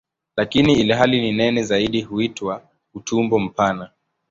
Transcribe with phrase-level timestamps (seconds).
[0.37, 2.63] Lakini ilhali ni nene zaidi huitwa
[2.93, 3.89] "utumbo mpana".